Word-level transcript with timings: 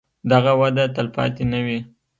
دغه 0.31 0.51
وده 0.59 0.85
تلپاتې 0.95 1.43
نه 1.51 1.59
وي. 1.65 1.79